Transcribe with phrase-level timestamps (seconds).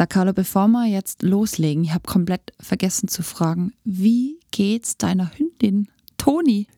[0.00, 5.30] Sag Carlo, bevor wir jetzt loslegen, ich habe komplett vergessen zu fragen, wie geht's deiner
[5.36, 6.68] Hündin Toni?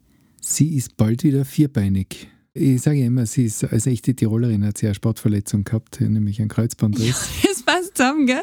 [0.40, 2.28] Sie ist bald wieder vierbeinig.
[2.52, 6.40] Ich sage ja immer, sie ist als echte Tirolerin hat sie eine Sportverletzung gehabt, nämlich
[6.40, 7.28] einen Kreuzbandriss.
[7.44, 8.42] Das passt zusammen, gell?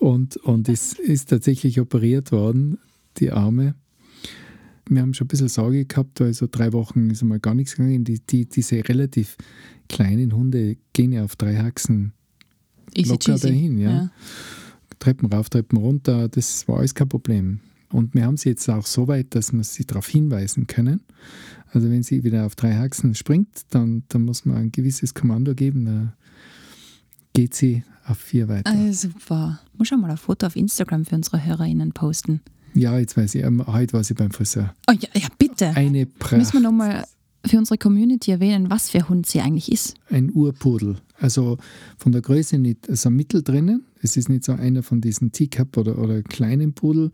[0.00, 2.78] Und, und ist, ist tatsächlich operiert worden,
[3.18, 3.76] die Arme.
[4.88, 7.76] Wir haben schon ein bisschen Sorge gehabt, weil so drei Wochen ist einmal gar nichts
[7.76, 8.02] gegangen.
[8.02, 9.36] Die, die, diese relativ
[9.88, 12.12] kleinen Hunde gehen ja auf drei Haxen
[12.94, 13.48] Easy locker cheesy.
[13.48, 13.78] dahin.
[13.78, 13.90] Ja.
[13.90, 14.10] Ja.
[14.98, 17.60] Treppen rauf, Treppen runter, das war alles kein Problem.
[17.90, 21.00] Und wir haben sie jetzt auch so weit, dass wir sie darauf hinweisen können.
[21.72, 25.54] Also wenn sie wieder auf drei Haxen springt, dann, dann muss man ein gewisses Kommando
[25.54, 26.12] geben, da
[27.32, 28.70] geht sie auf vier weiter.
[28.70, 29.60] Ah, super.
[29.76, 32.40] Muss schon mal ein Foto auf Instagram für unsere HörerInnen posten.
[32.74, 34.74] Ja, jetzt weiß ich, ähm, heute war sie beim Friseur.
[34.90, 35.68] Oh ja, ja bitte.
[35.68, 36.38] Eine Pracht.
[36.38, 37.04] Müssen wir nochmal
[37.44, 39.94] für unsere Community erwähnen, was für ein Hund sie eigentlich ist.
[40.10, 40.96] ein Urpudel.
[41.20, 41.58] Also
[41.96, 43.84] von der Größe nicht so mittel drinnen.
[44.00, 47.10] Es ist nicht so einer von diesen Teacup oder, oder kleinen Pudel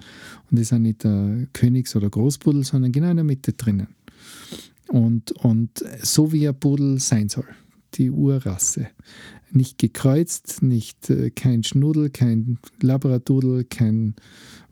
[0.51, 3.89] und ist auch nicht der Königs- oder Großpudel, sondern genau in der Mitte drinnen.
[4.89, 7.49] Und, und so wie ein Pudel sein soll.
[7.95, 8.89] Die Urrasse.
[9.51, 14.17] Nicht gekreuzt, nicht äh, kein Schnudel, kein Labradudel, kein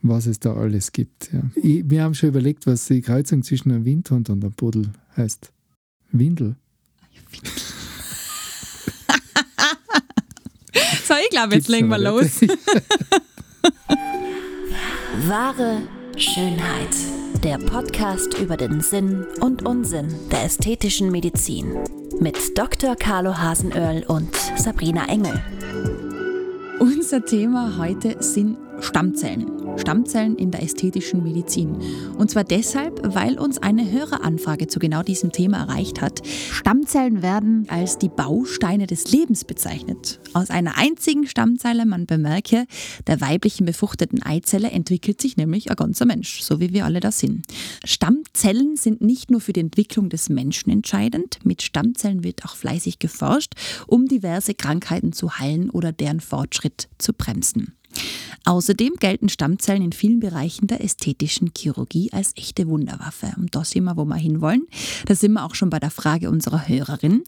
[0.03, 1.33] was es da alles gibt.
[1.33, 1.43] Ja.
[1.55, 5.53] Ich, wir haben schon überlegt, was die Kreuzung zwischen einem Windhund und einem Pudel heißt.
[6.11, 6.57] Windel.
[11.07, 12.41] So, ich glaube, jetzt Gibt's legen wir los.
[15.27, 15.83] Wahre
[16.17, 16.95] Schönheit.
[17.43, 21.77] Der Podcast über den Sinn und Unsinn der ästhetischen Medizin.
[22.21, 22.95] Mit Dr.
[22.95, 25.43] Carlo Hasenöhrl und Sabrina Engel.
[26.79, 29.62] Unser Thema heute sind Stammzellen.
[29.77, 31.77] Stammzellen in der ästhetischen Medizin.
[32.17, 36.27] Und zwar deshalb, weil uns eine Höreranfrage zu genau diesem Thema erreicht hat.
[36.27, 40.21] Stammzellen werden als die Bausteine des Lebens bezeichnet.
[40.35, 42.67] Aus einer einzigen Stammzelle, man bemerke,
[43.07, 47.11] der weiblichen befruchteten Eizelle entwickelt sich nämlich ein ganzer Mensch, so wie wir alle da
[47.11, 47.47] sind.
[47.85, 52.99] Stammzellen sind nicht nur für die Entwicklung des Menschen entscheidend, mit Stammzellen wird auch fleißig
[52.99, 53.55] geforscht,
[53.87, 57.75] um diverse Krankheiten zu heilen oder deren Fortschritt zu bremsen.
[58.45, 63.33] Außerdem gelten Stammzellen in vielen Bereichen der ästhetischen Chirurgie als echte Wunderwaffe.
[63.37, 64.67] Und da sind wir, wo wir hinwollen.
[65.07, 67.23] Da sind wir auch schon bei der Frage unserer Hörerin.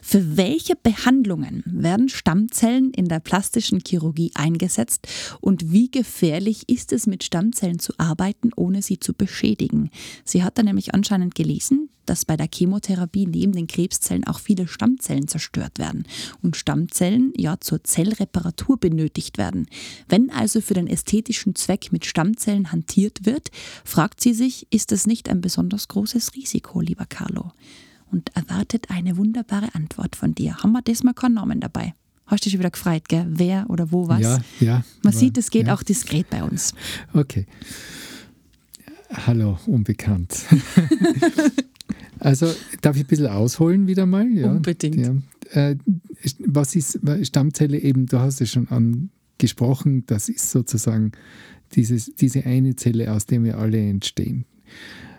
[0.00, 5.08] Für welche Behandlungen werden Stammzellen in der plastischen Chirurgie eingesetzt
[5.40, 9.90] und wie gefährlich ist es, mit Stammzellen zu arbeiten, ohne sie zu beschädigen?
[10.24, 14.66] Sie hat da nämlich anscheinend gelesen, dass bei der Chemotherapie neben den Krebszellen auch viele
[14.66, 16.06] Stammzellen zerstört werden
[16.42, 19.66] und Stammzellen ja zur Zellreparatur benötigt werden.
[20.08, 23.50] Wenn also für den ästhetischen Zweck mit Stammzellen hantiert wird,
[23.84, 27.52] fragt sie sich, ist das nicht ein besonders großes Risiko, lieber Carlo?
[28.10, 30.56] Und erwartet eine wunderbare Antwort von dir.
[30.56, 31.94] Haben wir diesmal keinen Namen dabei?
[32.26, 33.26] Hast du dich schon wieder gefreut, gell?
[33.28, 34.20] Wer oder wo was?
[34.20, 34.84] Ja, ja.
[35.02, 35.74] Man sieht, es geht ja.
[35.74, 36.74] auch diskret bei uns.
[37.12, 37.46] Okay.
[39.26, 40.44] Hallo, unbekannt.
[42.20, 44.28] also, darf ich ein bisschen ausholen wieder mal?
[44.28, 44.96] Ja, Unbedingt.
[44.96, 45.14] Ja.
[45.50, 45.76] Äh,
[46.46, 48.68] was ist Stammzelle eben, du hast es schon
[49.40, 51.12] angesprochen, das ist sozusagen
[51.72, 54.44] dieses, diese eine Zelle, aus der wir alle entstehen.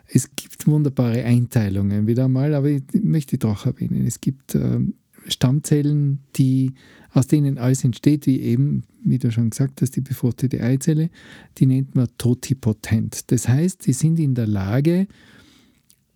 [0.07, 4.93] Es gibt wunderbare Einteilungen wieder mal, aber ich möchte doch erwähnen, es gibt ähm,
[5.27, 6.73] Stammzellen, die,
[7.13, 11.09] aus denen alles entsteht, wie eben, wie du schon gesagt hast, die befruchtete Eizelle,
[11.57, 13.31] die nennt man totipotent.
[13.31, 15.07] Das heißt, die sind in der Lage,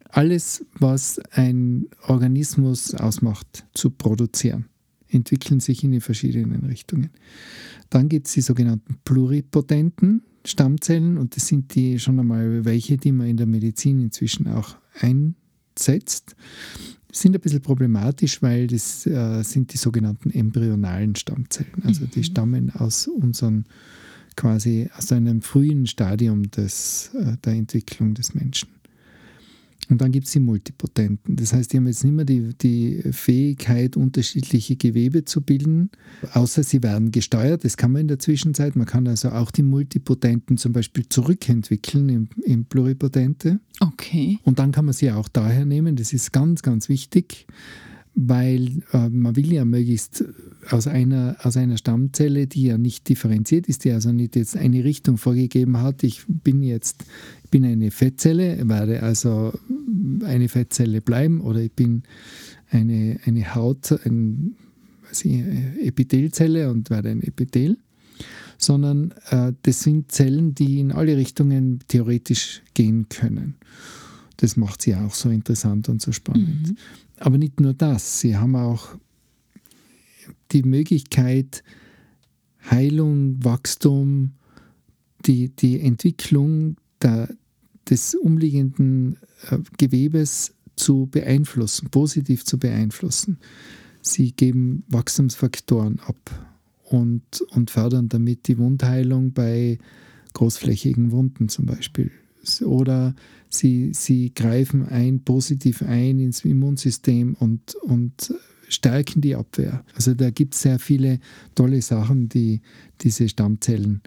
[0.10, 4.66] alles, was ein Organismus ausmacht, zu produzieren.
[5.16, 7.10] Entwickeln sich in die verschiedenen Richtungen.
[7.90, 13.12] Dann gibt es die sogenannten pluripotenten Stammzellen und das sind die schon einmal welche, die
[13.12, 16.36] man in der Medizin inzwischen auch einsetzt.
[17.12, 21.84] Sind ein bisschen problematisch, weil das äh, sind die sogenannten embryonalen Stammzellen.
[21.84, 23.66] Also die stammen aus unseren
[24.36, 28.75] quasi aus einem frühen Stadium des, äh, der Entwicklung des Menschen.
[29.90, 31.36] Und dann gibt es die Multipotenten.
[31.36, 35.92] Das heißt, die haben jetzt nicht mehr die, die Fähigkeit, unterschiedliche Gewebe zu bilden,
[36.34, 37.64] außer sie werden gesteuert.
[37.64, 38.76] Das kann man in der Zwischenzeit.
[38.76, 43.60] Man kann also auch die Multipotenten zum Beispiel zurückentwickeln im, im Pluripotente.
[43.80, 44.40] Okay.
[44.44, 45.96] Und dann kann man sie auch daher nehmen.
[45.96, 47.46] Das ist ganz, ganz wichtig,
[48.16, 50.24] weil äh, man will ja möglichst
[50.70, 54.84] aus einer, aus einer Stammzelle, die ja nicht differenziert ist, die also nicht jetzt eine
[54.84, 57.06] Richtung vorgegeben hat, ich bin jetzt
[57.56, 59.54] bin eine Fettzelle, werde also
[60.24, 62.04] eine Fettzelle bleiben oder ich bin
[62.70, 64.56] eine, eine Haut, ein,
[65.12, 65.26] ich,
[65.82, 67.78] Epithelzelle und werde ein Epithel
[68.58, 73.56] sondern äh, das sind Zellen, die in alle Richtungen theoretisch gehen können.
[74.38, 76.70] Das macht sie auch so interessant und so spannend.
[76.70, 76.78] Mhm.
[77.18, 78.98] Aber nicht nur das, sie haben auch
[80.52, 81.64] die Möglichkeit,
[82.70, 84.34] Heilung, Wachstum,
[85.26, 87.30] die, die Entwicklung der,
[87.90, 89.18] des umliegenden
[89.50, 93.38] äh, Gewebes zu beeinflussen, positiv zu beeinflussen.
[94.02, 96.54] Sie geben Wachstumsfaktoren ab
[96.84, 99.80] und, und fördern damit die Wundheilung bei
[100.34, 102.12] großflächigen Wunden zum Beispiel.
[102.64, 103.16] Oder
[103.50, 108.34] sie, sie greifen ein, positiv ein ins Immunsystem und, und
[108.68, 109.84] stärken die Abwehr.
[109.96, 111.20] Also da gibt es sehr viele
[111.56, 112.62] tolle Sachen, die
[113.02, 114.02] diese Stammzellen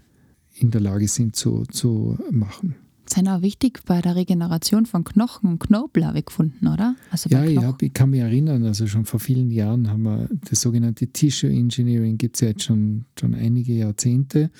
[0.54, 2.76] in der Lage sind zu, zu machen.
[3.10, 6.94] Sind auch wichtig bei der Regeneration von Knochen und Knorpel habe ich gefunden, oder?
[7.10, 10.28] Also ja, ich, hab, ich, kann mich erinnern, also schon vor vielen Jahren haben wir
[10.48, 14.50] das sogenannte Tissue Engineering, gibt es ja jetzt schon, schon einige Jahrzehnte.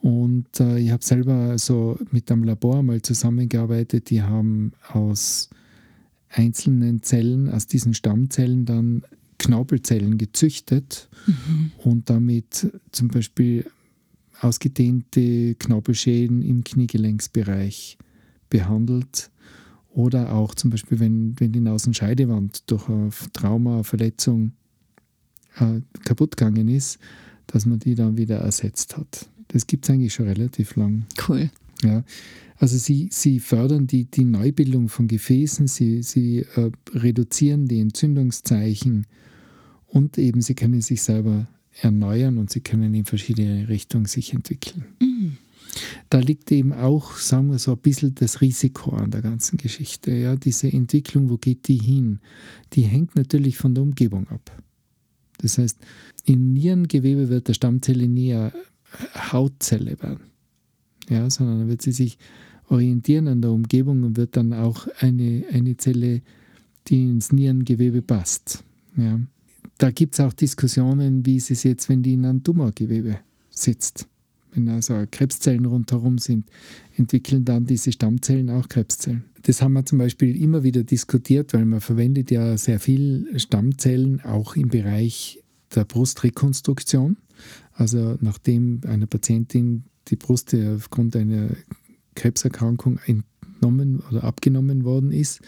[0.00, 5.48] Und äh, ich habe selber so mit einem Labor mal zusammengearbeitet, die haben aus
[6.28, 9.02] einzelnen Zellen, aus diesen Stammzellen dann
[9.38, 11.72] Knorpelzellen gezüchtet mhm.
[11.78, 13.66] und damit zum Beispiel
[14.42, 17.96] ausgedehnte Knorpelschäden im Kniegelenksbereich
[18.50, 19.30] behandelt
[19.90, 24.52] oder auch zum Beispiel, wenn, wenn die Nasenscheidewand durch ein Trauma, Verletzung
[25.58, 26.98] äh, kaputt gegangen ist,
[27.46, 29.28] dass man die dann wieder ersetzt hat.
[29.48, 31.04] Das gibt es eigentlich schon relativ lang.
[31.28, 31.50] Cool.
[31.82, 32.04] Ja,
[32.56, 39.06] also sie, sie fördern die, die Neubildung von Gefäßen, sie, sie äh, reduzieren die Entzündungszeichen
[39.88, 41.48] und eben sie können sich selber
[41.80, 44.84] erneuern und sie können in verschiedene Richtungen sich entwickeln.
[45.00, 45.36] Mhm.
[46.10, 50.12] Da liegt eben auch, sagen wir so, ein bisschen das Risiko an der ganzen Geschichte.
[50.12, 52.20] Ja, diese Entwicklung, wo geht die hin?
[52.74, 54.62] Die hängt natürlich von der Umgebung ab.
[55.38, 55.78] Das heißt,
[56.26, 58.52] im Nierengewebe wird der Stammzelle nie eine
[59.32, 60.24] Hautzelle werden,
[61.08, 62.18] ja, sondern dann wird sie sich
[62.68, 66.20] orientieren an der Umgebung und wird dann auch eine, eine Zelle,
[66.88, 68.62] die ins Nierengewebe passt.
[68.96, 69.18] Ja
[69.78, 73.18] da gibt es auch Diskussionen, wie ist es jetzt, wenn die in einem Tumorgewebe
[73.50, 74.08] sitzt.
[74.54, 76.46] Wenn also Krebszellen rundherum sind,
[76.96, 79.24] entwickeln dann diese Stammzellen auch Krebszellen.
[79.42, 84.20] Das haben wir zum Beispiel immer wieder diskutiert, weil man verwendet ja sehr viel Stammzellen
[84.20, 85.42] auch im Bereich
[85.74, 87.16] der Brustrekonstruktion.
[87.72, 91.48] Also nachdem einer Patientin die Brust aufgrund einer
[92.14, 95.40] Krebserkrankung entnommen oder abgenommen worden ist,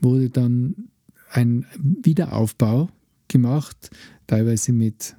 [0.00, 0.88] wurde dann
[1.30, 2.88] ein Wiederaufbau
[3.28, 3.90] gemacht,
[4.26, 5.16] teilweise mit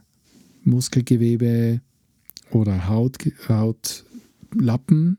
[0.64, 1.82] Muskelgewebe
[2.52, 3.18] oder Haut,
[3.48, 5.18] Hautlappen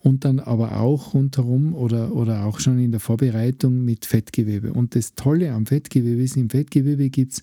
[0.00, 4.72] und dann aber auch rundherum oder, oder auch schon in der Vorbereitung mit Fettgewebe.
[4.72, 7.42] Und das Tolle am Fettgewebe ist, im Fettgewebe gibt es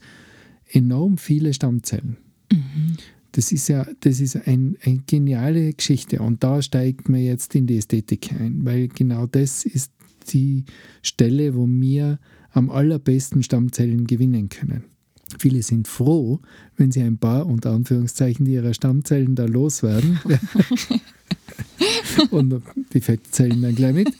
[0.71, 2.17] enorm viele Stammzellen.
[2.51, 2.97] Mhm.
[3.33, 7.65] Das ist ja das ist ein, eine geniale Geschichte und da steigt man jetzt in
[7.65, 9.91] die Ästhetik ein, weil genau das ist
[10.29, 10.65] die
[11.01, 12.19] Stelle, wo wir
[12.53, 14.85] am allerbesten Stammzellen gewinnen können.
[15.39, 16.39] Viele sind froh,
[16.77, 20.19] wenn sie ein paar unter Anführungszeichen ihrer Stammzellen da loswerden.
[22.31, 22.61] und
[22.93, 24.13] die Fettzellen dann gleich mit.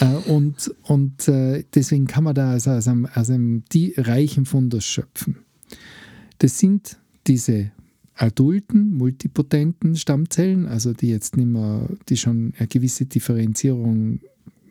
[0.00, 4.46] Äh, und, und äh, deswegen kann man da also aus einem, aus einem die reichen
[4.46, 5.36] Fundus schöpfen.
[6.38, 7.70] Das sind diese
[8.14, 14.20] adulten, multipotenten Stammzellen, also die jetzt nicht mehr, die schon eine gewisse Differenzierung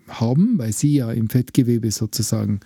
[0.07, 2.59] haben, weil sie ja im Fettgewebe sozusagen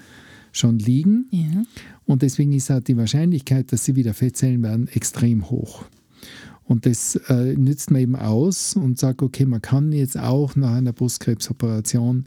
[0.52, 1.28] schon liegen.
[1.32, 1.64] Ja.
[2.06, 5.86] Und deswegen ist auch die Wahrscheinlichkeit, dass sie wieder Fettzellen werden, extrem hoch.
[6.64, 10.74] Und das äh, nützt man eben aus und sagt, okay, man kann jetzt auch nach
[10.74, 12.26] einer Brustkrebsoperation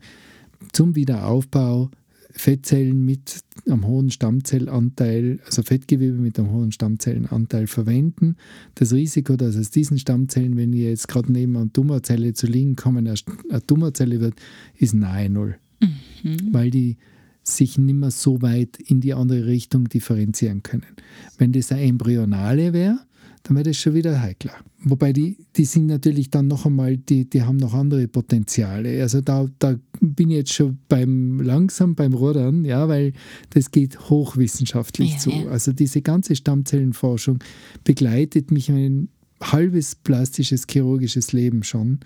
[0.73, 1.91] zum Wiederaufbau
[2.33, 8.37] Fettzellen mit einem hohen Stammzellanteil, also Fettgewebe mit einem hohen Stammzellenanteil verwenden.
[8.75, 12.77] Das Risiko, dass aus diesen Stammzellen, wenn ihr jetzt gerade neben einer Tumorzelle zu liegen
[12.77, 14.35] kommen, eine Tumorzelle wird,
[14.77, 15.57] ist nahe Null.
[15.81, 16.53] Mhm.
[16.53, 16.97] Weil die
[17.43, 20.97] sich nicht mehr so weit in die andere Richtung differenzieren können.
[21.39, 23.01] Wenn das eine embryonale wäre,
[23.43, 24.55] dann wäre das schon wieder heikler.
[24.83, 29.01] Wobei die, die sind natürlich dann noch einmal, die, die haben noch andere Potenziale.
[29.03, 33.13] Also da, da bin ich jetzt schon beim langsam beim Rudern, ja, weil
[33.51, 35.31] das geht hochwissenschaftlich ja, zu.
[35.31, 35.47] Ja.
[35.49, 37.39] Also diese ganze Stammzellenforschung
[37.85, 39.09] begleitet mich ein
[39.43, 42.01] halbes plastisches chirurgisches Leben schon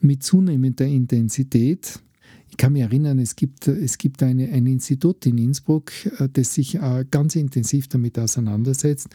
[0.00, 2.00] mit zunehmender Intensität.
[2.50, 6.54] Ich kann mich erinnern, es gibt, es gibt eine, ein Institut in Innsbruck, äh, das
[6.54, 9.08] sich äh, ganz intensiv damit auseinandersetzt.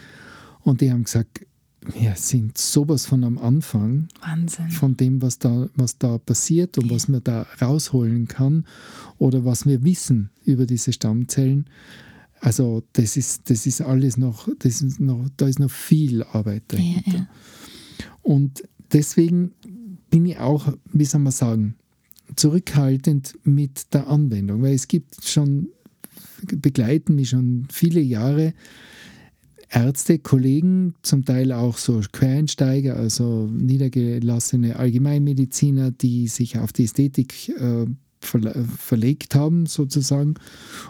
[0.63, 1.45] Und die haben gesagt,
[1.83, 4.69] wir sind sowas von am Anfang Wahnsinn.
[4.69, 6.95] von dem, was da, was da passiert und ja.
[6.95, 8.65] was man da rausholen kann
[9.17, 11.65] oder was wir wissen über diese Stammzellen.
[12.39, 16.63] Also das ist, das ist alles noch, das ist noch, da ist noch viel Arbeit
[16.67, 17.11] dahinter.
[17.11, 17.27] Ja, ja.
[18.21, 18.63] Und
[18.93, 19.51] deswegen
[20.11, 21.75] bin ich auch, wie soll man sagen,
[22.35, 25.69] zurückhaltend mit der Anwendung, weil es gibt schon,
[26.43, 28.53] begleiten mich schon viele Jahre
[29.71, 37.49] Ärzte, Kollegen, zum Teil auch so Quereinsteiger, also niedergelassene Allgemeinmediziner, die sich auf die Ästhetik
[37.49, 37.85] äh,
[38.19, 40.35] verlegt haben sozusagen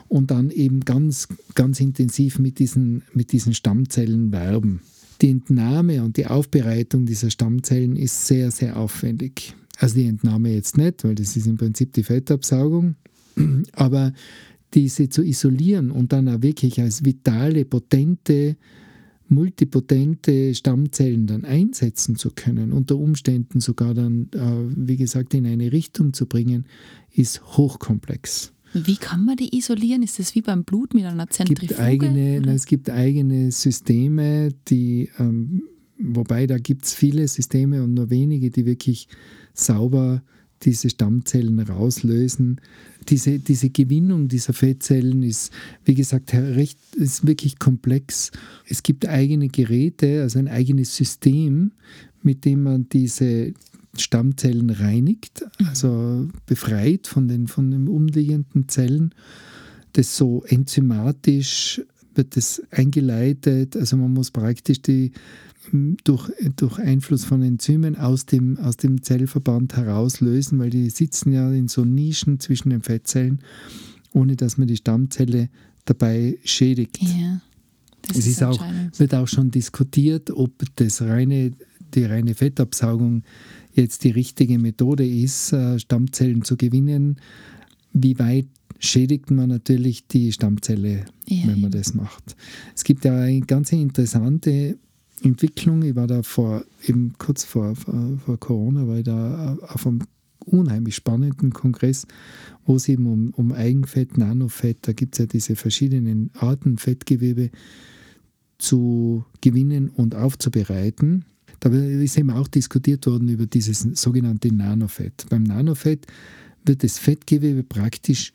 [0.10, 4.82] und dann eben ganz, ganz intensiv mit diesen, mit diesen Stammzellen werben.
[5.22, 9.56] Die Entnahme und die Aufbereitung dieser Stammzellen ist sehr, sehr aufwendig.
[9.78, 12.96] Also die Entnahme jetzt nicht, weil das ist im Prinzip die Fettabsaugung,
[13.74, 14.14] aber
[14.74, 18.56] diese zu isolieren und dann auch wirklich als vitale, potente,
[19.28, 25.72] multipotente Stammzellen dann einsetzen zu können, unter Umständen sogar dann, äh, wie gesagt, in eine
[25.72, 26.66] Richtung zu bringen,
[27.14, 28.54] ist hochkomplex.
[28.74, 30.02] Wie kann man die isolieren?
[30.02, 31.68] Ist das wie beim Blut mit einer Zentrifuge?
[31.68, 35.64] Gibt eigene, na, es gibt eigene Systeme, die, ähm,
[35.98, 39.08] wobei da gibt es viele Systeme und nur wenige, die wirklich
[39.54, 40.24] sauber
[40.64, 42.62] diese Stammzellen rauslösen.
[43.10, 45.52] Diese, diese Gewinnung dieser Fettzellen ist,
[45.86, 48.32] wie gesagt, recht, ist wirklich komplex.
[48.66, 51.72] Es gibt eigene Geräte, also ein eigenes System,
[52.22, 53.54] mit dem man diese
[53.98, 55.68] Stammzellen reinigt, mhm.
[55.68, 59.14] also befreit von den, von den umliegenden Zellen.
[59.94, 61.82] Das so enzymatisch
[62.16, 65.12] wird das eingeleitet, also man muss praktisch die
[66.04, 71.52] durch, durch Einfluss von Enzymen aus dem, aus dem Zellverband herauslösen, weil die sitzen ja
[71.52, 73.40] in so Nischen zwischen den Fettzellen,
[74.12, 75.50] ohne dass man die Stammzelle
[75.86, 77.02] dabei schädigt.
[77.02, 77.42] Ja,
[78.02, 78.62] das es ist auch,
[78.98, 81.52] wird auch schon diskutiert, ob das reine,
[81.94, 83.24] die reine Fettabsaugung
[83.74, 87.18] jetzt die richtige Methode ist, äh, Stammzellen zu gewinnen.
[87.94, 88.48] Wie weit
[88.82, 92.36] schädigt man natürlich die Stammzelle, ja, wenn man das macht.
[92.76, 94.78] Es gibt ja eine ganz interessante
[95.22, 95.84] Entwicklung.
[95.84, 100.02] Ich war da vor, eben kurz vor, vor, vor Corona, war ich da auf einem
[100.40, 102.08] unheimlich spannenden Kongress,
[102.66, 107.52] wo es eben um, um Eigenfett, Nanofett, da gibt es ja diese verschiedenen Arten Fettgewebe
[108.58, 111.26] zu gewinnen und aufzubereiten.
[111.60, 115.28] Da ist eben auch diskutiert worden über dieses sogenannte Nanofett.
[115.30, 116.08] Beim Nanofett
[116.66, 118.34] wird das Fettgewebe praktisch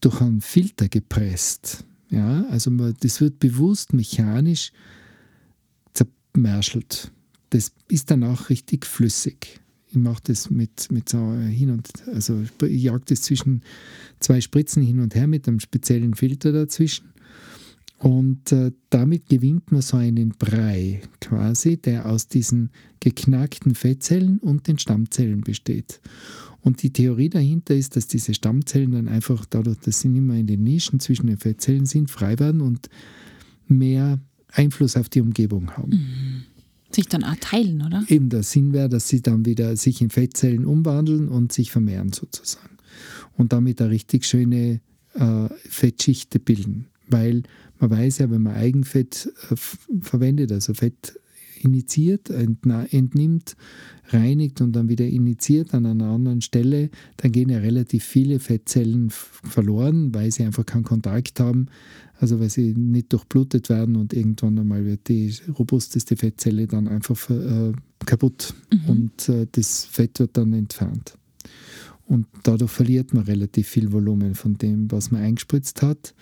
[0.00, 1.84] durch einen Filter gepresst.
[2.10, 4.72] Ja, also das wird bewusst mechanisch
[5.92, 7.12] zermerschelt.
[7.50, 9.60] Das ist dann auch richtig flüssig.
[9.88, 13.62] Ich mache das mit, mit so hin und also ich jag das zwischen
[14.20, 17.10] zwei Spritzen hin und her mit einem speziellen Filter dazwischen.
[17.98, 24.68] Und äh, damit gewinnt man so einen Brei quasi, der aus diesen geknackten Fettzellen und
[24.68, 26.00] den Stammzellen besteht.
[26.62, 30.36] Und die Theorie dahinter ist, dass diese Stammzellen dann einfach dadurch, dass sie nicht mehr
[30.36, 32.88] in den Nischen zwischen den Fettzellen sind, frei werden und
[33.66, 34.20] mehr
[34.52, 35.90] Einfluss auf die Umgebung haben.
[35.90, 36.42] Mhm.
[36.92, 38.04] Sich dann auch teilen, oder?
[38.08, 42.12] Eben der Sinn wäre, dass sie dann wieder sich in Fettzellen umwandeln und sich vermehren
[42.12, 42.76] sozusagen.
[43.36, 44.80] Und damit eine richtig schöne
[45.14, 46.86] äh, Fettschichte bilden.
[47.08, 47.44] Weil
[47.78, 49.56] man weiß ja, wenn man Eigenfett äh,
[50.00, 51.14] verwendet, also Fett
[51.62, 53.56] initiiert, entnimmt,
[54.08, 59.10] reinigt und dann wieder initiiert an einer anderen Stelle, dann gehen ja relativ viele Fettzellen
[59.10, 61.66] verloren, weil sie einfach keinen Kontakt haben,
[62.18, 67.30] also weil sie nicht durchblutet werden und irgendwann einmal wird die robusteste Fettzelle dann einfach
[67.30, 67.72] äh,
[68.04, 68.90] kaputt mhm.
[68.90, 71.16] und äh, das Fett wird dann entfernt.
[72.06, 76.12] Und dadurch verliert man relativ viel Volumen von dem, was man eingespritzt hat.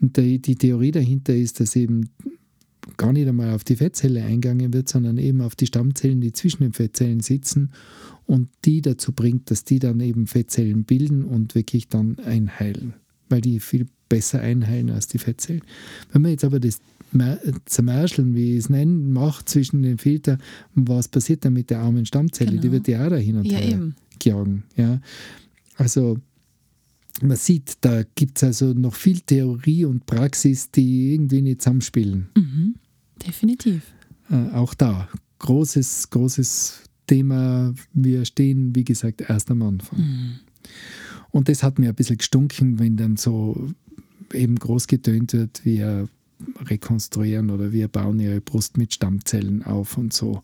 [0.00, 2.08] Und die, die Theorie dahinter ist, dass eben
[2.96, 6.62] gar nicht einmal auf die Fettzelle eingegangen wird, sondern eben auf die Stammzellen, die zwischen
[6.62, 7.70] den Fettzellen sitzen
[8.26, 12.94] und die dazu bringt, dass die dann eben Fettzellen bilden und wirklich dann einheilen,
[13.28, 15.62] weil die viel besser einheilen als die Fettzellen.
[16.12, 16.80] Wenn man jetzt aber das
[17.66, 20.38] Zermerscheln, wie ich es nenne, macht zwischen den Filtern,
[20.74, 22.50] was passiert dann mit der armen Stammzelle?
[22.50, 22.62] Genau.
[22.62, 24.64] Die wird ja auch da hin und ja, her jagen.
[24.76, 25.00] Ja?
[25.76, 26.18] Also
[27.22, 32.28] man sieht, da gibt es also noch viel Theorie und Praxis, die irgendwie nicht zusammenspielen.
[32.36, 32.74] Mhm,
[33.24, 33.82] definitiv.
[34.30, 35.08] Äh, auch da,
[35.38, 37.74] großes, großes Thema.
[37.92, 39.98] Wir stehen, wie gesagt, erst am Anfang.
[39.98, 40.30] Mhm.
[41.30, 43.68] Und das hat mir ein bisschen gestunken, wenn dann so
[44.32, 46.08] eben groß getönt wird, wir
[46.60, 50.42] rekonstruieren oder wir bauen ihre Brust mit Stammzellen auf und so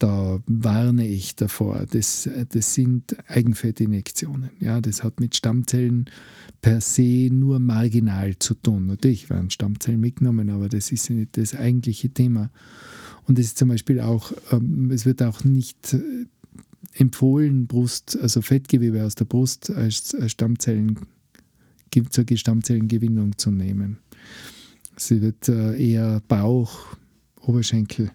[0.00, 1.86] da warne ich davor.
[1.90, 4.48] Das, das sind Eigenfettinjektionen.
[4.58, 6.06] Ja, das hat mit Stammzellen
[6.62, 8.86] per se nur marginal zu tun.
[8.86, 12.50] Natürlich werden Stammzellen mitgenommen, aber das ist nicht das eigentliche Thema.
[13.26, 16.00] Und es ist zum Beispiel auch, ähm, es wird auch nicht äh,
[16.94, 20.98] empfohlen, Brust, also Fettgewebe aus der Brust als, Stammzellen
[22.08, 23.98] zur Stammzellengewinnung zu nehmen.
[24.96, 26.96] Sie wird äh, eher Bauch,
[27.42, 28.12] Oberschenkel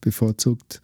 [0.00, 0.80] bevorzugt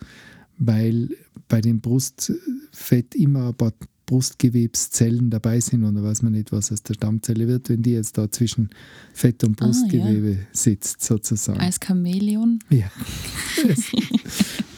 [0.66, 1.10] weil
[1.48, 3.72] bei dem Brustfett immer ein paar
[4.06, 7.92] Brustgewebszellen dabei sind und dann weiß man nicht, was aus der Stammzelle wird, wenn die
[7.92, 8.70] jetzt da zwischen
[9.14, 10.46] Fett und Brustgewebe ah, ja.
[10.52, 11.60] sitzt, sozusagen.
[11.60, 12.58] Als Chamäleon?
[12.68, 12.90] Ja.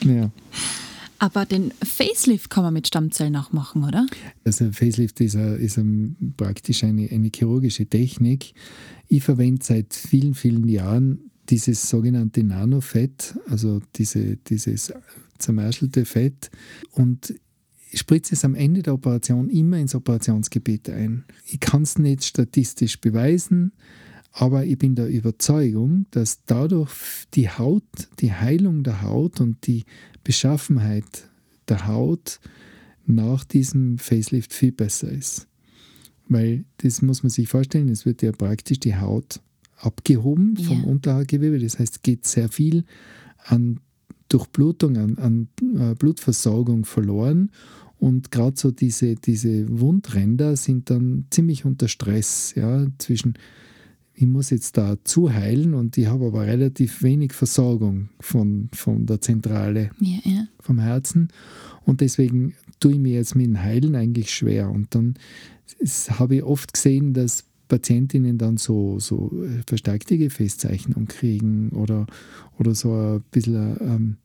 [0.05, 0.31] ja.
[1.19, 4.07] Aber den Facelift kann man mit Stammzellen auch machen, oder?
[4.45, 5.83] Also Facelift ist, a, ist a,
[6.37, 8.53] praktisch eine, eine chirurgische Technik.
[9.09, 14.93] Ich verwende seit vielen, vielen Jahren dieses sogenannte Nanofett, also diese, dieses
[15.39, 16.51] zermerschelte Fett.
[16.91, 17.35] Und
[17.93, 21.25] spritze es am Ende der Operation immer ins Operationsgebiet ein.
[21.47, 23.73] Ich kann es nicht statistisch beweisen,
[24.33, 26.93] aber ich bin der Überzeugung, dass dadurch
[27.35, 27.85] die Haut,
[28.19, 29.85] die Heilung der Haut und die
[30.25, 31.29] Beschaffenheit
[31.69, 32.41] der Haut
[33.07, 35.47] nach diesem Facelift viel besser ist.
[36.27, 39.41] Weil das muss man sich vorstellen, es wird ja praktisch die Haut
[39.77, 40.87] abgehoben vom yeah.
[40.87, 41.59] Unterhaargewebe.
[41.59, 42.85] Das heißt, es geht sehr viel
[43.45, 43.81] an
[44.35, 45.49] Durchblutung, an, an
[45.79, 47.51] äh, Blutversorgung verloren.
[47.99, 53.35] Und gerade so diese, diese Wundränder sind dann ziemlich unter Stress, ja, zwischen,
[54.13, 59.21] ich muss jetzt da zuheilen und ich habe aber relativ wenig Versorgung von, von der
[59.21, 60.49] Zentrale, ja, ja.
[60.61, 61.29] vom Herzen.
[61.85, 64.71] Und deswegen tue ich mir jetzt mit dem Heilen eigentlich schwer.
[64.71, 65.15] Und dann
[66.11, 72.07] habe ich oft gesehen, dass Patientinnen dann so, so äh, verstärkte Gefäßzeichnung kriegen oder,
[72.59, 74.17] oder so ein bisschen ähm,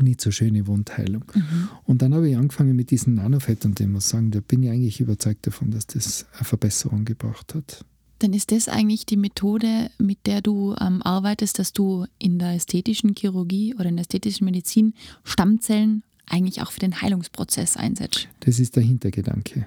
[0.00, 1.24] nicht so schöne Wundheilung.
[1.34, 1.68] Mhm.
[1.84, 4.70] Und dann habe ich angefangen mit diesem Nanofett und ich muss sagen, da bin ich
[4.70, 7.84] eigentlich überzeugt davon, dass das eine Verbesserung gebracht hat.
[8.20, 12.54] Dann ist das eigentlich die Methode, mit der du ähm, arbeitest, dass du in der
[12.54, 14.94] ästhetischen Chirurgie oder in der ästhetischen Medizin
[15.24, 18.28] Stammzellen eigentlich auch für den Heilungsprozess einsetzt.
[18.40, 19.66] Das ist der Hintergedanke.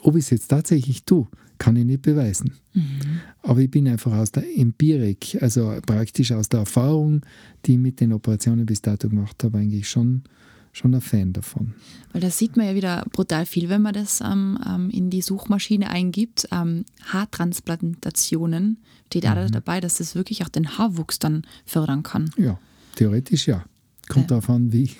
[0.00, 1.28] Ob ich es jetzt tatsächlich tue,
[1.62, 2.54] kann ich nicht beweisen.
[2.74, 3.20] Mhm.
[3.42, 7.20] Aber ich bin einfach aus der Empirik, also praktisch aus der Erfahrung,
[7.64, 10.24] die ich mit den Operationen bis dato gemacht habe, eigentlich schon,
[10.72, 11.74] schon ein Fan davon.
[12.12, 15.22] Weil da sieht man ja wieder brutal viel, wenn man das ähm, ähm in die
[15.22, 16.48] Suchmaschine eingibt.
[16.50, 19.52] Ähm, Haartransplantationen steht mhm.
[19.52, 22.32] dabei, dass das wirklich auch den Haarwuchs dann fördern kann.
[22.36, 22.58] Ja,
[22.96, 23.64] theoretisch ja.
[24.08, 24.28] Kommt ja.
[24.30, 24.90] darauf an, wie,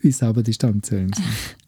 [0.00, 1.28] wie sauber die Stammzellen sind.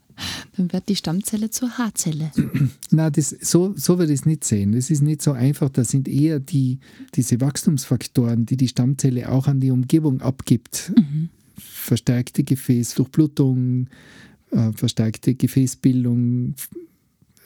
[0.57, 2.31] Dann wird die Stammzelle zur Haarzelle.
[2.91, 4.73] Na, das, so, so würde ich es nicht sehen.
[4.73, 5.71] Das ist nicht so einfach.
[5.71, 6.79] Das sind eher die,
[7.15, 10.93] diese Wachstumsfaktoren, die die Stammzelle auch an die Umgebung abgibt.
[10.97, 11.29] Mhm.
[11.57, 13.89] Verstärkte Gefäßdurchblutung,
[14.51, 16.55] äh, verstärkte Gefäßbildung,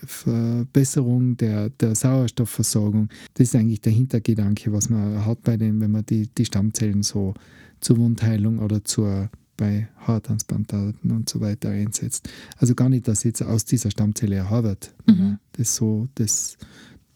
[0.06, 3.08] Verbesserung der, der Sauerstoffversorgung.
[3.34, 7.02] Das ist eigentlich der Hintergedanke, was man hat bei dem, wenn man die, die Stammzellen
[7.02, 7.34] so
[7.80, 12.28] zur Wundheilung oder zur bei Haartransplantaten und so weiter einsetzt.
[12.56, 14.94] Also gar nicht, dass jetzt aus dieser Stammzelle ein Haar wird.
[15.06, 15.38] Mhm.
[15.52, 16.56] Das so, das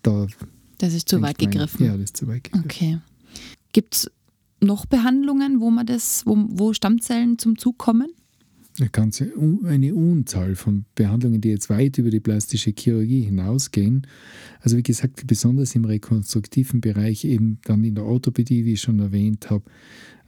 [0.03, 0.27] da.
[0.79, 1.87] Das ist zu weit gegriffen.
[1.87, 2.65] Ja, das ist zu weit gegriffen.
[2.65, 2.99] Okay.
[3.73, 4.11] Gibt es
[4.61, 8.09] noch Behandlungen, wo man das, wo, wo Stammzellen zum Zug kommen?
[8.79, 9.33] Eine ganze
[9.65, 14.07] eine Unzahl von Behandlungen, die jetzt weit über die plastische Chirurgie hinausgehen.
[14.61, 19.01] Also wie gesagt, besonders im rekonstruktiven Bereich, eben dann in der Orthopädie, wie ich schon
[19.01, 19.65] erwähnt habe,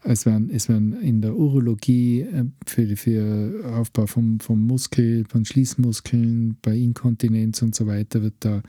[0.02, 5.44] es werden, es werden in der Urologie äh, für, für Aufbau vom, vom Muskel, von
[5.44, 8.62] Schließmuskeln, bei Inkontinenz und so weiter wird da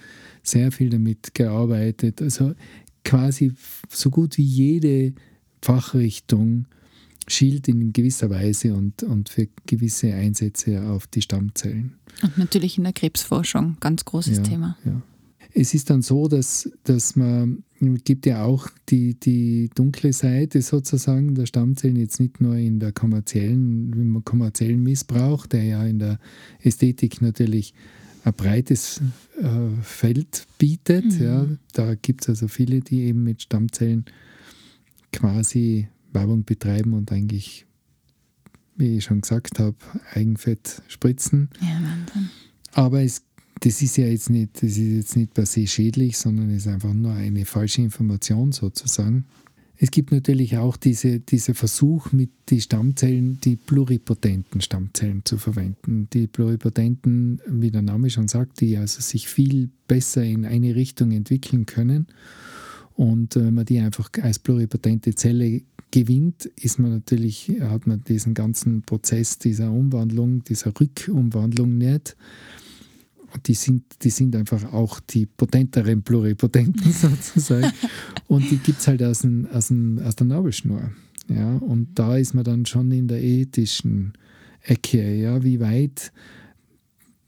[0.43, 2.21] sehr viel damit gearbeitet.
[2.21, 2.53] Also
[3.03, 3.53] quasi
[3.89, 5.13] so gut wie jede
[5.61, 6.65] Fachrichtung
[7.27, 11.95] schielt in gewisser Weise und, und für gewisse Einsätze auf die Stammzellen.
[12.23, 14.77] Und natürlich in der Krebsforschung, ganz großes ja, Thema.
[14.83, 15.01] Ja.
[15.53, 17.63] Es ist dann so, dass, dass man
[18.03, 22.91] gibt ja auch die, die dunkle Seite sozusagen der Stammzellen, jetzt nicht nur in der
[22.91, 26.19] kommerziellen, kommerziellen Missbrauch, der ja in der
[26.61, 27.73] Ästhetik natürlich
[28.23, 29.01] ein breites
[29.41, 31.05] äh, Feld bietet.
[31.05, 31.23] Mhm.
[31.23, 31.47] Ja.
[31.73, 34.05] Da gibt es also viele, die eben mit Stammzellen
[35.11, 37.65] quasi Werbung betreiben und eigentlich,
[38.75, 39.75] wie ich schon gesagt habe,
[40.13, 41.49] Eigenfett spritzen.
[41.61, 42.29] Ja, Wahnsinn.
[42.73, 43.23] Aber es
[43.61, 46.93] das ist ja jetzt nicht, das ist jetzt nicht per se schädlich, sondern ist einfach
[46.93, 49.25] nur eine falsche Information sozusagen.
[49.77, 56.07] Es gibt natürlich auch diese, dieser Versuch, mit die Stammzellen, die pluripotenten Stammzellen zu verwenden.
[56.13, 61.11] Die pluripotenten, wie der Name schon sagt, die also sich viel besser in eine Richtung
[61.11, 62.07] entwickeln können.
[62.95, 68.33] Und wenn man die einfach als pluripotente Zelle gewinnt, ist man natürlich, hat man diesen
[68.33, 72.15] ganzen Prozess dieser Umwandlung, dieser Rückumwandlung nicht
[73.37, 77.71] die sind, die sind einfach auch die potenteren Pluripotenten sozusagen.
[78.27, 80.91] und die gibt es halt aus, dem, aus, dem, aus der Nabelschnur.
[81.27, 81.55] Ja?
[81.57, 84.13] Und da ist man dann schon in der ethischen
[84.61, 85.15] Ecke.
[85.15, 85.43] Ja?
[85.43, 86.11] Wie weit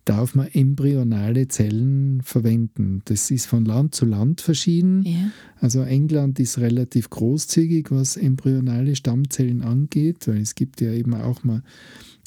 [0.06, 3.02] darf man embryonale Zellen verwenden.
[3.06, 5.04] Das ist von Land zu Land verschieden.
[5.06, 5.32] Ja.
[5.60, 11.44] Also England ist relativ großzügig, was embryonale Stammzellen angeht, weil es gibt ja eben auch
[11.44, 11.63] mal,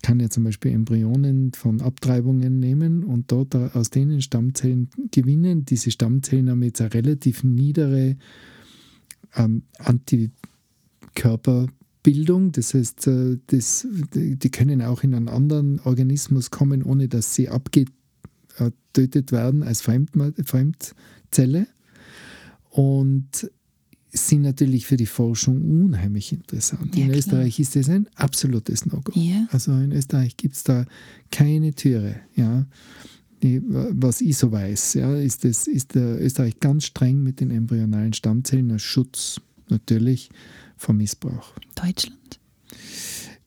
[0.07, 5.65] kann ja zum Beispiel Embryonen von Abtreibungen nehmen und dort aus denen Stammzellen gewinnen.
[5.65, 8.17] Diese Stammzellen haben jetzt eine relativ niedere
[9.35, 12.53] ähm, Antikörperbildung.
[12.53, 17.49] Das heißt, äh, das, die können auch in einen anderen Organismus kommen, ohne dass sie
[17.49, 21.67] abgetötet werden als Fremdzelle.
[22.71, 23.51] Und
[24.17, 26.95] sind natürlich für die Forschung unheimlich interessant.
[26.97, 27.19] Ja, in klar.
[27.19, 29.13] Österreich ist das ein absolutes No-Go.
[29.15, 29.47] Ja.
[29.51, 30.87] Also in Österreich gibt es da
[31.31, 32.17] keine Türe.
[32.35, 32.67] Ja.
[33.43, 37.51] Die, was ich so weiß, ja, ist, das, ist der Österreich ganz streng mit den
[37.51, 40.31] embryonalen Stammzellen als Schutz natürlich
[40.77, 41.53] vor Missbrauch.
[41.75, 42.41] Deutschland?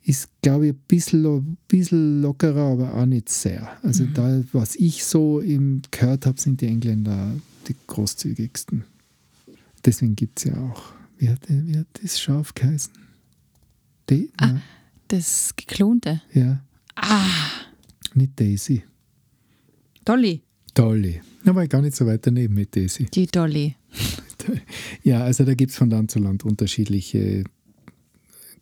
[0.03, 3.67] Ist, glaube ich, ein bisschen, lo- bisschen lockerer, aber auch nicht sehr.
[3.83, 7.35] Also da, was ich so im, gehört habe, sind die Engländer
[7.67, 8.83] die großzügigsten.
[9.85, 12.93] Deswegen gibt es ja auch, wie hat, wie hat das Schaf geheißen?
[14.09, 14.57] De, Ah.
[15.07, 16.21] Das geklonte.
[16.33, 16.63] Ja,
[16.95, 17.25] Ah,
[18.13, 18.83] nicht Daisy.
[20.05, 20.41] Dolly.
[20.73, 21.21] Dolly.
[21.43, 23.05] Da war ich gar nicht so weit daneben mit Daisy.
[23.05, 23.75] Die Dolly.
[25.03, 27.43] Ja, also da gibt es von Land zu Land unterschiedliche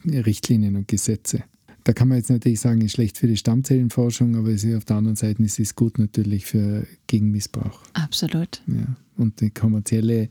[0.06, 1.44] Richtlinien und Gesetze.
[1.84, 4.84] Da kann man jetzt natürlich sagen, ist schlecht für die Stammzellenforschung, aber es ist auf
[4.86, 7.82] der anderen Seite ist es gut natürlich für gegen Missbrauch.
[7.94, 8.62] Absolut.
[8.68, 8.96] Ja.
[9.16, 10.30] Und die kommerzielle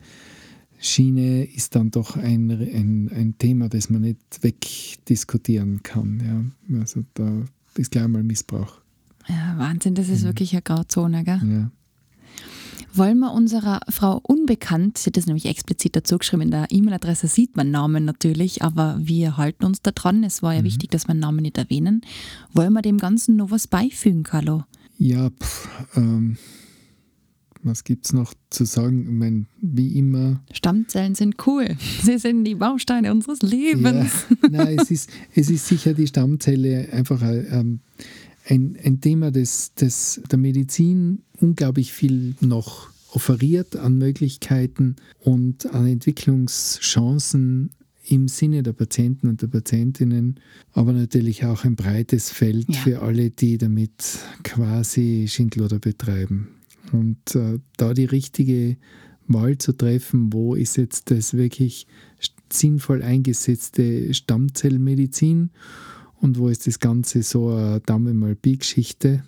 [0.79, 6.53] Schiene ist dann doch ein, ein, ein Thema, das man nicht wegdiskutieren kann.
[6.69, 6.81] Ja.
[6.81, 7.45] Also da
[7.77, 8.81] ist gleich mal Missbrauch.
[9.29, 11.41] Ja, Wahnsinn, das ist wirklich eine Grauzone, gell?
[11.45, 11.71] Ja.
[12.95, 17.29] Wollen wir unserer Frau Unbekannt, sie hat das nämlich explizit dazu geschrieben, in der E-Mail-Adresse
[17.29, 20.25] sieht man Namen natürlich, aber wir halten uns da dran.
[20.25, 22.01] Es war ja wichtig, dass wir Namen nicht erwähnen.
[22.55, 24.65] Wollen wir dem Ganzen noch was beifügen, Carlo?
[24.97, 26.39] Ja, pff, ähm,
[27.66, 29.02] was gibt es noch zu sagen?
[29.02, 30.42] Ich mein, wie immer.
[30.52, 31.76] Stammzellen sind cool.
[32.02, 34.26] Sie sind die Bausteine unseres Lebens.
[34.42, 37.81] Ja, nein, es ist, es ist sicher die Stammzelle einfach ähm,
[38.48, 45.87] ein, ein Thema, das, das der Medizin unglaublich viel noch offeriert an Möglichkeiten und an
[45.87, 47.70] Entwicklungschancen
[48.09, 50.38] im Sinne der Patienten und der Patientinnen,
[50.72, 52.81] aber natürlich auch ein breites Feld Ja.
[52.81, 53.90] für alle, die damit
[54.44, 56.48] quasi Schindluder betreiben.
[56.92, 58.77] Und äh, da die richtige
[59.29, 61.87] Wahl zu treffen, wo ist jetzt das wirklich
[62.53, 65.51] sinnvoll eingesetzte Stammzellmedizin
[66.20, 69.25] und wo ist das Ganze so eine Daumen mal Bi-Geschichte.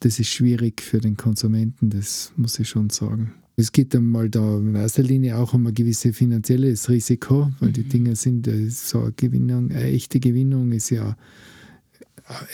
[0.00, 3.32] Das ist schwierig für den Konsumenten, das muss ich schon sagen.
[3.56, 7.82] Es geht einmal da in erster Linie auch um ein gewisses finanzielles Risiko, weil die
[7.82, 11.16] Dinge sind äh, so eine Gewinnung, eine echte Gewinnung ist ja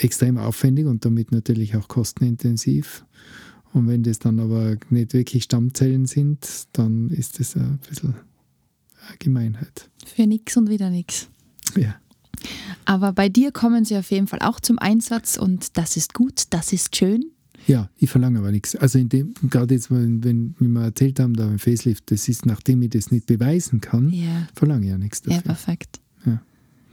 [0.00, 3.04] extrem aufwendig und damit natürlich auch kostenintensiv.
[3.74, 8.14] Und wenn das dann aber nicht wirklich Stammzellen sind, dann ist das ein bisschen
[9.08, 9.90] eine Gemeinheit.
[10.06, 11.28] Für nix und wieder nix.
[11.76, 11.96] Ja.
[12.86, 16.44] Aber bei dir kommen sie auf jeden Fall auch zum Einsatz und das ist gut,
[16.50, 17.24] das ist schön.
[17.66, 18.76] Ja, ich verlange aber nichts.
[18.76, 22.44] Also in dem, gerade jetzt, wenn, wenn wir erzählt haben, da im Facelift, das ist,
[22.46, 25.42] nachdem ich das nicht beweisen kann, Ja, verlange ich ja nichts ja dafür.
[25.42, 26.00] perfekt.
[26.26, 26.42] Ja.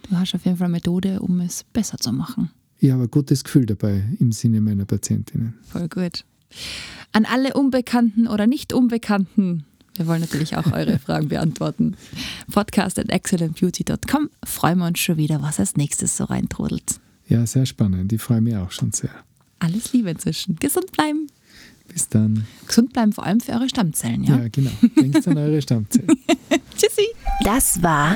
[0.10, 2.50] Du hast auf jeden Fall eine Methode, um es besser zu machen.
[2.80, 5.54] Ich habe ein gutes Gefühl dabei im Sinne meiner Patientinnen.
[5.64, 6.26] Voll gut.
[7.14, 11.96] An alle Unbekannten oder nicht Unbekannten, wir wollen natürlich auch eure Fragen beantworten.
[12.52, 14.30] Podcast at excellentbeauty.com.
[14.44, 17.00] Freuen wir uns schon wieder, was als nächstes so reintrudelt.
[17.28, 18.12] Ja, sehr spannend.
[18.14, 19.12] Ich freue mich auch schon sehr.
[19.60, 20.56] Alles Liebe inzwischen.
[20.58, 21.28] Gesund bleiben.
[21.88, 22.48] Bis dann.
[22.66, 24.38] Gesund bleiben vor allem für eure Stammzellen, ja?
[24.38, 24.72] Ja, genau.
[25.00, 26.08] Denkt an eure Stammzellen.
[26.78, 27.08] Tschüssi.
[27.44, 28.16] Das war